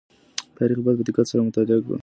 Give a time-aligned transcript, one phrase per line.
[0.57, 1.99] تاريخ بايد په دقت سره مطالعه کړئ.